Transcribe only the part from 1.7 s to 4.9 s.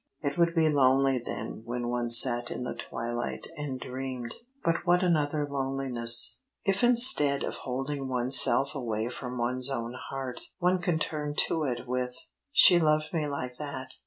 one sat in the twilight and dreamed but